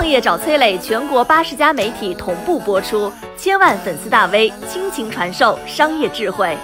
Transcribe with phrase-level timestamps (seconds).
[0.00, 6.56] 创业找崔磊，全国八十家媒体同步播出，千万粉丝大 V 倾情传授商业智慧。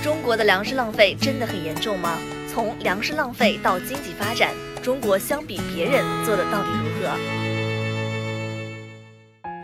[0.00, 2.16] 中国的粮食浪费真的很严重吗？
[2.48, 4.50] 从粮食浪费到经济发展，
[4.80, 7.57] 中国相比别人做的到底如何？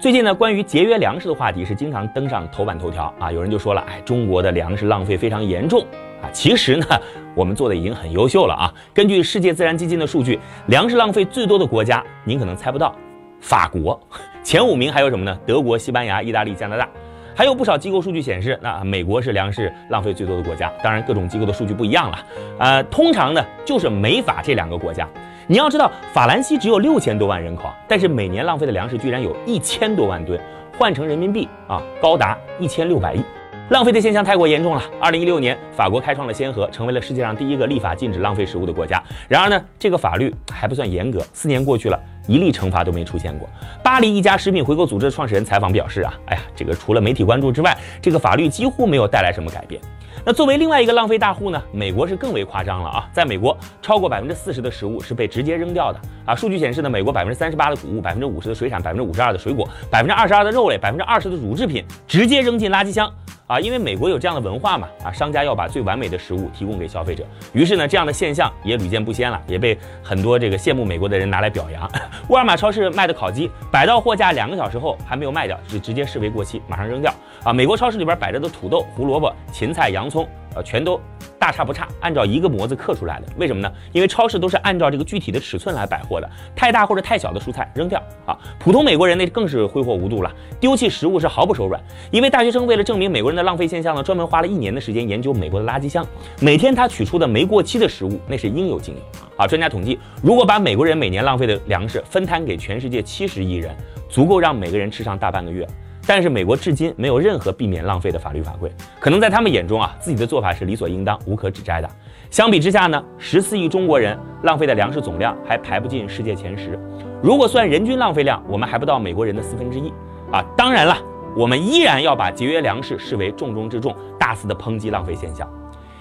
[0.04, 3.32] 最近呢，关于节约粮食的话题是经常登上头版头条啊。
[3.32, 5.80] 有人就说了，哎，中国的粮食浪费非常严重
[6.20, 6.28] 啊。
[6.30, 6.86] 其实呢，
[7.34, 8.74] 我们做的已经很优秀了啊。
[8.92, 12.94] 根据世界自然基金的数据，粮食浪费最多的国家，您可能猜不到，
[13.40, 13.98] 法国
[14.44, 15.34] 前五名还有什么呢？
[15.46, 16.86] 德国、西班牙、意大利、加拿大。
[17.34, 20.70] 还有不少机构数据显示，那美国是粮食浪费最多的国家。
[20.82, 22.18] 当然，各种机构的数据不一样了。
[22.58, 25.08] 呃，通常呢就是美法这两个国家。
[25.46, 30.40] 你要知道，法兰西只有六千多万人口，但是每年浪费的粮食居然有一千多万吨，
[30.78, 33.22] 换成人民币啊，高达一千六百亿。
[33.70, 34.82] 浪费的现象太过严重了。
[35.00, 39.02] 二零一六年，法国开创了先河，成为了世界上第一个立法禁止浪费食物的国家。
[39.28, 42.00] 然而呢，这个法律还不算严格，四年过去了。
[42.26, 43.48] 一例惩罚都没出现过。
[43.82, 49.80] 巴黎一家食品回购组织的创始人采访表示啊，哎呀，这个除了媒体关注之外，这个法律几乎没有带来什么改变。
[50.26, 56.34] 那作为另外一个浪费大户呢，美国是更为夸张了啊，在美国，超过百分之四十的食物是被直接扔掉的啊。
[56.34, 63.12] 数据显示呢，美国百分之三十八的谷物，百分之五十的水产，百分之五十二的水果，百分之二十二的肉类，百分之二十的乳制品，直接扔进垃圾箱。
[63.46, 71.90] 啊，因为美国有这样的文化嘛，啊，商家要把最完美的食物提供给消费者，于是呢，这样的现象也屡见不鲜了，也被很多这个羡慕美国的人拿来表扬。
[72.28, 77.12] 沃尔玛超市卖的烤鸡摆到货架两个小时后还没有卖掉，就直接视为过期，马上扔掉。
[77.42, 80.26] 啊，美国超市里边摆着的土豆、胡萝卜、芹菜、洋葱。
[80.54, 81.00] 呃，全都
[81.38, 83.26] 大差不差，按照一个模子刻出来的。
[83.36, 83.70] 为什么呢？
[83.92, 88.38] 因为超市都是按照这个具体的尺寸来摆货的，太大或者太小的蔬菜扔掉啊。
[88.58, 91.82] 普通美国人那更是挥霍无度了，丢弃食物是毫不手软。
[92.10, 96.06] 一位大学生为了证明美国人的浪费现象呢，专门花了一年的时间研究美国的垃圾箱。
[96.40, 99.00] 每天他取出的没过期的食物，那是应有尽有
[99.36, 99.46] 啊。
[99.46, 103.74] 专家统计，如果把美国人每年浪费的粮食分摊给全世界七十亿人，
[104.08, 105.66] 足够让每个人吃上大半个月。
[106.06, 111.88] 但是美国至今没有任何避免浪费的法律法规，可能在他们眼中啊，自己的做法是理所应当、无可指摘的。
[112.30, 116.78] 相比之下呢，十四亿中国人浪费的粮食总量还排不进世界前十。
[117.22, 119.92] 如果算人均浪费量，我们还不到美国人的四分之一
[120.30, 120.44] 啊！
[120.56, 120.96] 当然了，
[121.34, 125.48] 我们依然要把节约粮食视为重中之重，大肆的抨击浪费现象。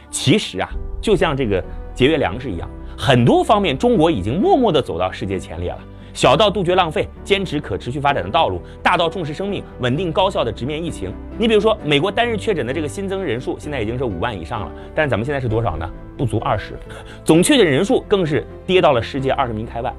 [0.10, 0.68] 其实啊，
[1.02, 1.64] 就像这个
[1.94, 5.80] 节约粮食一样，很多方面中国已经默默地走到世界前列了。
[6.14, 11.12] 小到杜绝浪费，坚持可持续发展的道路；大到重视生命，稳定高效的直面疫情。
[11.40, 15.90] 你比如说，美国单日确诊的这个新增人数现在已经是五万以上了，但是咱们现在是多少呢？
[16.16, 16.78] 不足二十，
[17.26, 19.92] 总确诊人数更是跌到了世界二十名开外。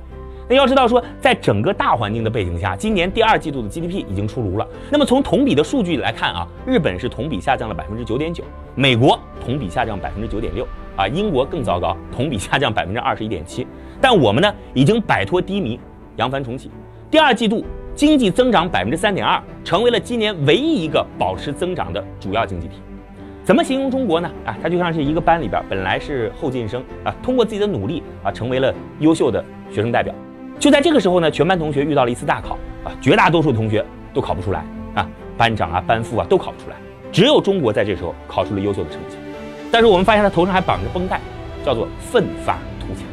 [0.48, 4.68] 那要知道说，在整个大环境的背景下，今年第二季度的 GDP 已经出炉了。
[4.90, 8.44] 那么从同比的数据来看啊，日本是同比下降了百分之九点九，
[8.76, 10.64] 美国同比下降百分之九点六，
[10.96, 13.66] 啊，英国更糟糕，同比下降百分之二十一点七。
[14.00, 15.80] 但我们呢，已经摆脱低迷。
[16.16, 16.70] 扬帆重启，
[17.10, 17.64] 第二季度
[17.94, 22.74] 经济增长百分之三点二，成为了今年唯一一个保持增长的主要经济体。
[23.42, 24.30] 怎么形容中国呢？
[24.46, 30.14] 啊，它就像是一个班里边本来是后进生啊，通过自己的努力啊，成为了优秀的学生代表。
[30.58, 34.64] 就在这个时候呢，全班同学遇到了一次大考啊，绝大多数同学都考不出来
[34.94, 36.76] 啊，班长啊、班副啊都考不出来，
[37.12, 39.16] 只有中国在这时候考出了优秀的成绩。
[39.70, 41.20] 但是我们发现他头上还绑着绷带，
[41.64, 43.04] 叫做奋发图强。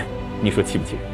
[0.40, 1.13] 你说气不气人？